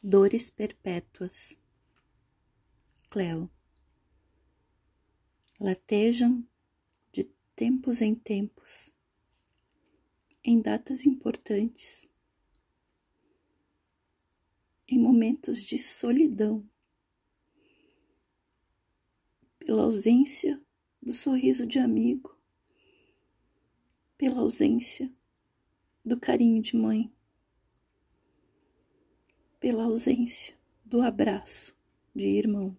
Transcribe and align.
Dores 0.00 0.48
perpétuas. 0.48 1.58
Cleo. 3.10 3.50
Latejam 5.58 6.46
de 7.10 7.24
tempos 7.56 8.00
em 8.00 8.14
tempos, 8.14 8.94
em 10.44 10.62
datas 10.62 11.04
importantes, 11.04 12.12
em 14.88 15.00
momentos 15.00 15.64
de 15.64 15.80
solidão, 15.80 16.64
pela 19.58 19.82
ausência 19.82 20.64
do 21.02 21.12
sorriso 21.12 21.66
de 21.66 21.80
amigo, 21.80 22.38
pela 24.16 24.42
ausência 24.42 25.12
do 26.04 26.20
carinho 26.20 26.62
de 26.62 26.76
mãe 26.76 27.12
pela 29.68 29.84
ausência 29.84 30.54
do 30.82 31.02
abraço 31.02 31.76
de 32.14 32.26
irmão. 32.26 32.74